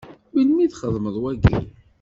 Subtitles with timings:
[0.33, 1.55] Melmi i txedmeḍ wagi?